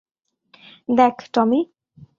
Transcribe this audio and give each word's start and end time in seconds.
দেখ, 0.97 1.15
টমি। 1.33 1.59